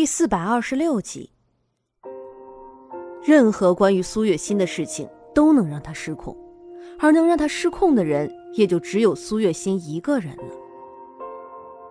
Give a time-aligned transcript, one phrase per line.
[0.00, 1.30] 第四百二十六集。
[3.22, 6.34] 任何关于苏月心的事情都能让他失控，
[6.98, 10.54] 而能让他失控的人，也就只有苏月心一个人了。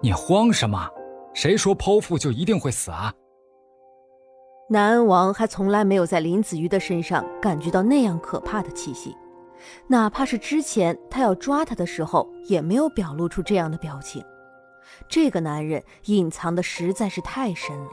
[0.02, 0.90] 你慌什么？
[1.36, 3.14] 谁说剖腹就一定会死啊？
[4.72, 9.16] 南安王还从来没有在林子瑜的身上感觉到那样可怕的气息，
[9.86, 14.26] 哪怕是之前他要抓他的时候，也没有表露出这样的表情。
[15.08, 17.92] 这个男人隐藏的实在是太深了。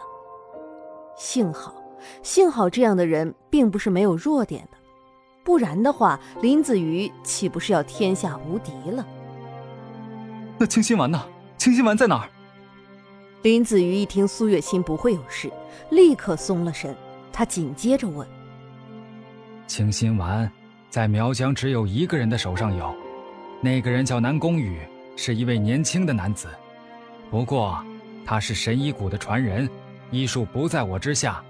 [1.16, 1.74] 幸好，
[2.22, 4.76] 幸好这样的人并不是没有弱点的，
[5.42, 9.06] 不然的话，林子瑜岂不是要天下无敌了？
[10.58, 11.22] 那清心丸呢？
[11.56, 12.28] 清心丸在哪儿？
[13.42, 15.50] 林子瑜一听苏月心不会有事，
[15.90, 16.94] 立刻松了神。
[17.32, 18.26] 他紧接着问
[19.66, 20.50] ：“清心丸
[20.90, 22.94] 在苗疆只有一个人的手上有，
[23.60, 24.80] 那个人叫南宫羽，
[25.16, 26.48] 是一位年轻的男子。”
[27.30, 27.84] 不过，
[28.24, 29.68] 他是神医谷的传人，
[30.10, 31.42] 医术不在我之下。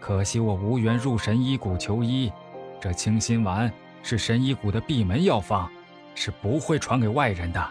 [0.00, 2.30] 可惜我无缘入神医谷求医。
[2.80, 5.68] 这清心丸是神医谷的闭门药方，
[6.14, 7.70] 是不会传给外人的。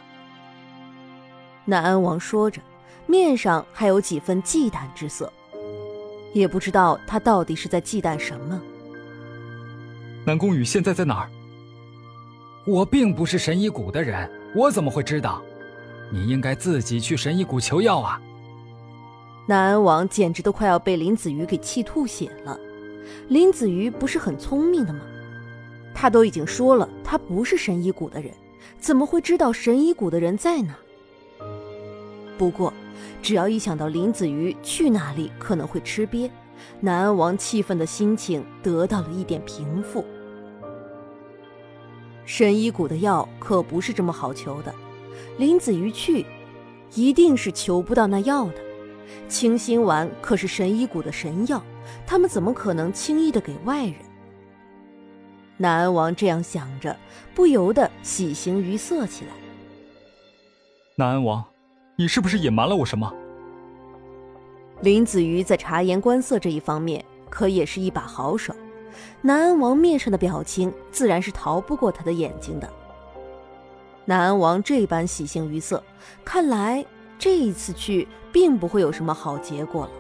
[1.64, 2.62] 南安王说着，
[3.06, 5.32] 面上还有几分忌惮之色，
[6.34, 8.60] 也不知道他到底是在忌惮什么。
[10.26, 11.30] 南宫羽现在在哪儿？
[12.66, 15.42] 我并不是神医谷的人，我怎么会知道？
[16.16, 18.22] 你应该自己去神医谷求药啊！
[19.46, 22.58] 南安王简直都快要被林子瑜给气吐血了。
[23.28, 25.02] 林子瑜不是很聪明的吗？
[25.94, 28.32] 他都已经说了，他不是神医谷的人，
[28.80, 30.74] 怎么会知道神医谷的人在哪？
[32.38, 32.72] 不过，
[33.22, 36.30] 只要一想到林子瑜去那里可能会吃瘪，
[36.80, 40.06] 南安王气愤的心情得到了一点平复。
[42.24, 44.74] 神医谷的药可不是这么好求的。
[45.38, 46.26] 林子瑜去，
[46.94, 48.56] 一定是求不到那药的。
[49.28, 51.62] 清心丸可是神医谷的神药，
[52.06, 53.96] 他们怎么可能轻易的给外人？
[55.58, 56.96] 南安王这样想着，
[57.34, 59.32] 不由得喜形于色起来。
[60.96, 61.44] 南安王，
[61.96, 63.14] 你是不是隐瞒了我什么？
[64.82, 68.54] 林子瑜在察言观色这一方面可也是一把好手，
[69.22, 72.70] 南安王面上的表情自然是逃不过他的眼睛的。
[74.06, 75.84] 南安王这般喜形于色，
[76.24, 76.86] 看来
[77.18, 79.92] 这一次去并不会有什么好结果了。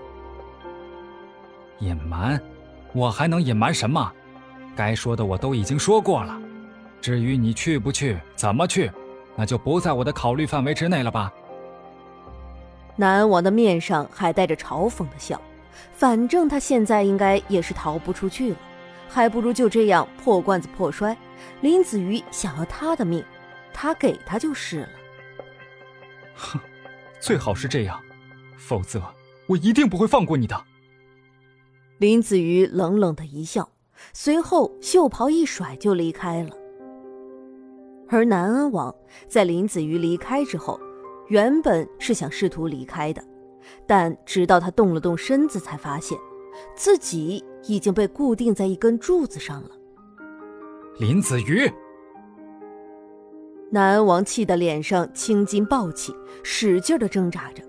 [1.79, 2.39] 隐瞒，
[2.93, 4.11] 我还能隐瞒什么？
[4.75, 6.39] 该说的我都已经说过了。
[7.01, 8.91] 至于你去不去，怎么去，
[9.35, 11.33] 那就不在我的考虑范围之内了吧。
[12.95, 15.41] 南安王的面上还带着嘲讽的笑，
[15.93, 18.57] 反正他现在应该也是逃不出去了，
[19.09, 21.17] 还不如就这样破罐子破摔。
[21.61, 23.23] 林子瑜想要他的命。
[23.75, 24.89] 他给他就是了。
[26.33, 26.57] 哼，
[27.19, 28.01] 最好是这样，
[28.55, 29.03] 否则
[29.47, 30.63] 我一定不会放过你的。
[31.97, 33.69] 林子瑜冷冷的一笑，
[34.13, 36.51] 随后袖袍一甩就离开了。
[38.07, 38.95] 而南安王
[39.27, 40.79] 在林子瑜离开之后，
[41.27, 43.21] 原本是想试图离开的，
[43.85, 46.17] 但直到他动了动身子，才发现
[46.75, 49.71] 自己已经被固定在一根柱子上了。
[50.97, 51.69] 林子瑜。
[53.75, 57.61] 南安王气得脸上青筋暴起，使劲的挣扎着。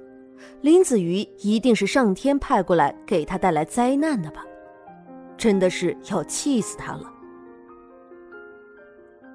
[0.61, 4.45] 林子瑜一定是上天派过来给他带来灾难的吧？
[5.37, 7.13] 真的是要气死他了。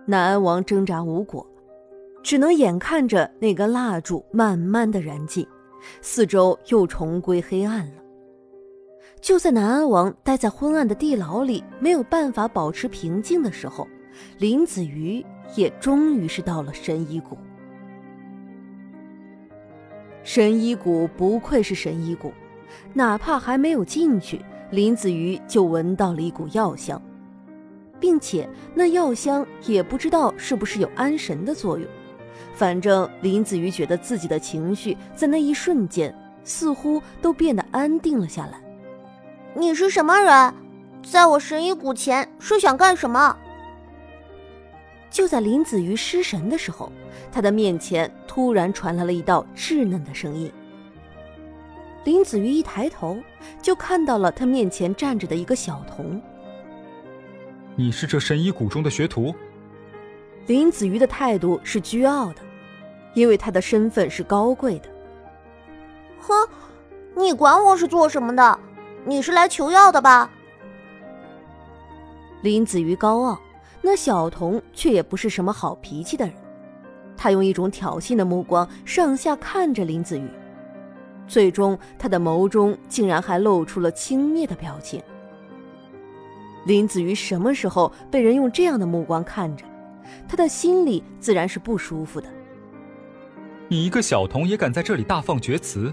[0.05, 1.45] 南安王挣扎无果，
[2.23, 5.45] 只能眼看着那根蜡烛慢慢的燃尽，
[6.01, 8.01] 四周又重归黑暗了。
[9.19, 13.85] 就在南安王待在昏暗的地牢里，没有办法保持平静的时候，
[14.37, 15.21] 林子瑜。
[15.55, 17.37] 也终于是到了神医谷。
[20.23, 22.31] 神医谷不愧是神医谷，
[22.93, 24.39] 哪怕还没有进去，
[24.69, 27.01] 林子瑜就闻到了一股药香，
[27.99, 31.87] 并且那药香也不知道是不是有安神的作用。
[32.53, 36.13] 反正林子瑜觉得自己的情绪在那一瞬间
[36.43, 38.61] 似乎都变得安定了下来。
[39.55, 40.53] 你是什么人？
[41.03, 43.35] 在我神医谷前是想干什么？
[45.11, 46.89] 就在林子瑜失神的时候，
[47.31, 50.51] 他的面前突然传来了一道稚嫩的声音。
[52.05, 53.17] 林子瑜一抬头，
[53.61, 56.19] 就看到了他面前站着的一个小童。
[57.75, 59.35] 你是这神医谷中的学徒？
[60.47, 62.41] 林子瑜的态度是倨傲的，
[63.13, 64.89] 因为他的身份是高贵的。
[66.21, 66.33] 哼，
[67.15, 68.59] 你管我是做什么的？
[69.05, 70.31] 你是来求药的吧？
[72.41, 73.39] 林子瑜高傲。
[73.81, 76.35] 那小童却也不是什么好脾气的人，
[77.17, 80.29] 他用一种挑衅的目光上下看着林子瑜，
[81.27, 85.01] 最终他的眸中竟然还露出了轻蔑的表情。
[86.65, 89.65] 林子瑜什么时候被人用这样的目光看着？
[90.27, 92.27] 他的心里自然是不舒服的。
[93.67, 95.91] 你一个小童也敢在这里大放厥词？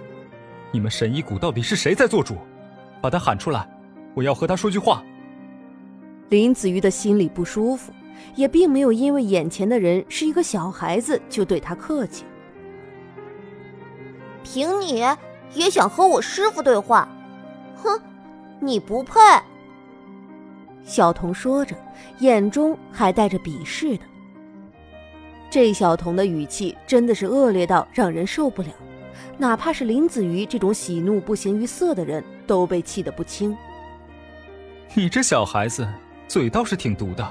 [0.73, 2.37] 你们神医谷到底是谁在做主？
[3.00, 3.67] 把他喊出来，
[4.14, 5.02] 我要和他说句话。
[6.28, 7.92] 林子瑜的心里不舒服，
[8.34, 12.25] 也并没有因为眼前的人是一个小孩子就对他客气。
[14.42, 15.04] 凭你
[15.54, 17.08] 也想和我师傅对话？
[17.76, 17.98] 哼，
[18.60, 19.14] 你不配！
[20.84, 21.76] 小童说着，
[22.19, 24.04] 眼中还带着鄙视的。
[25.50, 28.69] 这小童的语气真的是恶劣到让人受不了，
[29.38, 33.56] 哪怕是林子瑜这种喜怒不形于色的人都被气得不轻。
[34.94, 35.86] 你这小孩子
[36.28, 37.28] 嘴倒是挺毒的。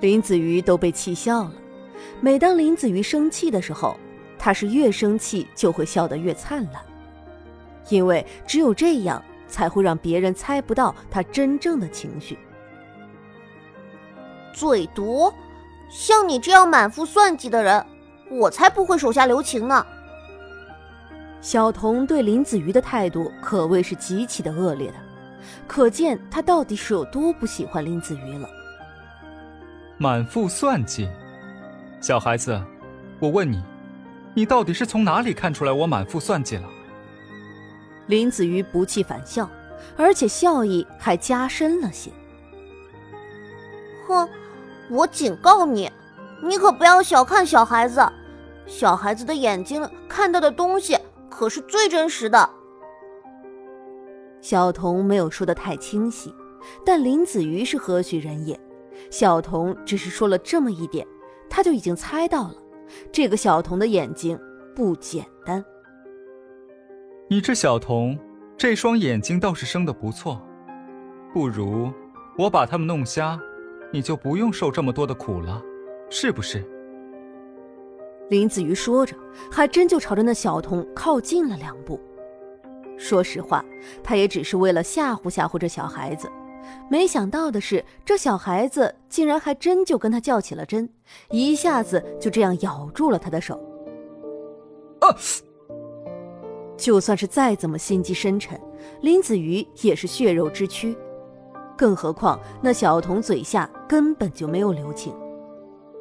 [0.00, 1.52] 林子瑜都被气笑了。
[2.20, 3.96] 每当林子瑜生气的时候，
[4.38, 6.82] 他是越生气就会笑得越灿烂，
[7.88, 12.38] 因为只有这样才会让别人猜不到他真正的情绪。
[14.52, 15.32] 嘴毒。
[15.90, 17.82] 像你这样满腹算计的人，
[18.30, 19.86] 我才不会手下留情呢。
[21.40, 24.96] 小童对林子瑜的态度可谓是极其的恶劣的，
[25.66, 28.48] 可见他到底是有多不喜欢林子瑜了。
[29.96, 31.08] 满腹算计，
[32.00, 32.60] 小孩子，
[33.18, 33.62] 我问你，
[34.34, 36.64] 你到底是从哪里看出来我满腹算计了？
[38.06, 39.48] 林子瑜不气反笑，
[39.96, 42.10] 而且笑意还加深了些。
[44.06, 44.28] 哼。
[44.90, 45.92] 我警告你，
[46.42, 48.00] 你可不要小看小孩子，
[48.66, 50.96] 小孩子的眼睛看到的东西
[51.28, 52.48] 可是最真实的。
[54.48, 56.34] 小童没有说的太清晰，
[56.82, 58.58] 但林子瑜是何许人也？
[59.10, 61.06] 小童只是说了这么一点，
[61.50, 62.54] 他就已经猜到了，
[63.12, 64.40] 这个小童的眼睛
[64.74, 65.62] 不简单。
[67.28, 68.18] 你这小童，
[68.56, 70.40] 这双眼睛倒是生的不错，
[71.34, 71.92] 不如
[72.38, 73.38] 我把他们弄瞎。
[73.92, 75.62] 你就不用受这么多的苦了，
[76.08, 76.64] 是不是？
[78.30, 79.14] 林子瑜说着，
[79.52, 82.00] 还真就朝着那小童靠近了两步。
[82.98, 83.64] 说实话，
[84.02, 86.30] 他也只是为了吓唬吓唬这小孩子。
[86.90, 90.88] 没想到的是，这小孩子竟然还真就跟他较起了真，
[91.30, 93.54] 一下子就这样咬住了他的手。
[95.00, 95.08] 啊！
[96.76, 98.60] 就算是再怎么心机深沉，
[99.00, 100.96] 林子瑜也是血肉之躯。
[101.76, 105.14] 更何况那小童嘴下根本就没有留情，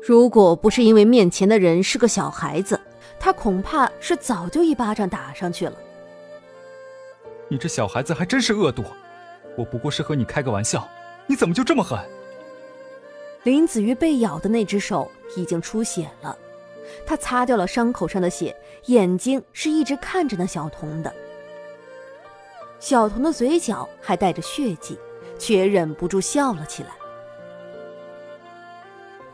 [0.01, 2.79] 如果不是因为面前的人是个小孩子，
[3.19, 5.73] 他恐怕是早就一巴掌打上去了。
[7.47, 8.83] 你这小孩子还真是恶毒，
[9.55, 10.87] 我不过是和你开个玩笑，
[11.25, 11.99] 你怎么就这么狠？
[13.43, 16.37] 林子瑜被咬的那只手已经出血了，
[17.05, 18.55] 他擦掉了伤口上的血，
[18.85, 21.13] 眼睛是一直看着那小童的。
[22.79, 24.97] 小童的嘴角还带着血迹。
[25.39, 26.89] 却忍不住笑了起来。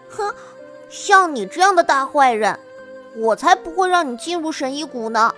[0.10, 0.36] 哼，
[0.90, 2.60] 像你这样的大坏人，
[3.16, 5.34] 我才不会让你进入神医谷呢！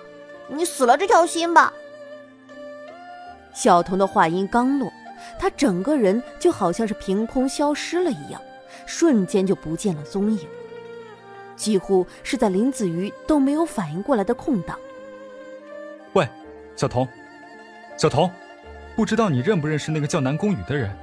[0.48, 1.72] 你死了这条心吧！
[3.56, 4.92] 小童的话音刚落，
[5.38, 8.38] 他整个人就好像是凭空消失了一样，
[8.84, 10.46] 瞬间就不见了踪影，
[11.56, 14.78] 几乎是在林子瑜都没有反应过来的空档。
[16.12, 16.28] 喂，
[16.76, 17.08] 小童，
[17.96, 18.30] 小童。
[18.94, 20.94] 不知道你认不认识那个叫南宫羽的人？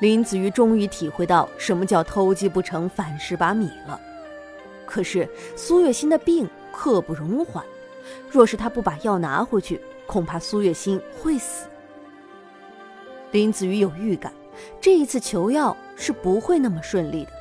[0.00, 3.98] 林子瑜终于体会到什么叫偷鸡不成反蚀把米了。
[4.84, 7.64] 可是苏月心的病刻不容缓，
[8.30, 11.66] 若是他不把药拿回去，恐怕苏月心会死。
[13.32, 14.32] 林子瑜有预感，
[14.80, 17.32] 这一次求药是不会那么顺利的。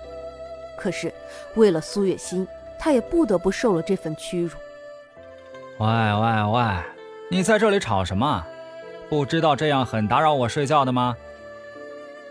[0.78, 1.14] 可是
[1.56, 2.48] 为了苏月心，
[2.80, 4.58] 他也不得不受了这份屈辱。
[5.78, 6.76] 喂喂喂，
[7.30, 8.46] 你在这里吵什么？
[9.08, 11.16] 不知道这样很打扰我睡觉的吗？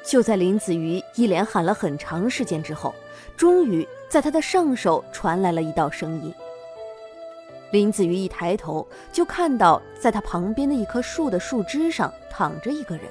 [0.04, 2.94] 就在林子瑜一连喊了很长时间之后，
[3.36, 6.34] 终于在他的上手传来了一道声音。
[7.74, 13.04] 林子瑜一抬头，就看到在他旁边的一棵树的树枝上躺着一个人。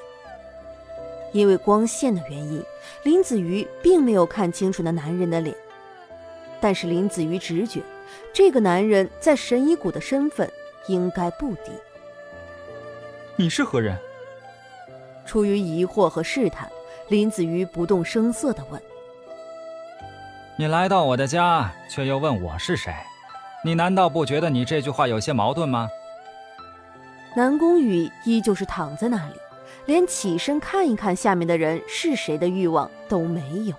[1.34, 2.64] 因为光线的原因，
[3.02, 5.54] 林子瑜并没有看清楚那男人的脸，
[6.62, 7.82] 但是林子瑜直觉，
[8.32, 10.50] 这个男人在神医谷的身份
[10.86, 11.70] 应该不低。
[13.36, 13.98] 你是何人？
[15.26, 16.66] 出于疑惑和试探，
[17.08, 18.80] 林子瑜不动声色地问
[20.56, 22.94] ：“你来到我的家，却又问我是谁？
[23.64, 25.88] 你难道不觉得你这句话有些矛盾吗？”
[27.34, 29.34] 南宫羽依旧是躺在那里，
[29.86, 33.74] 连起身看一看下面的人是谁的欲望都没有。